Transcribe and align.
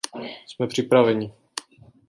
Jsme 0.47 0.67
připraveni. 0.67 1.33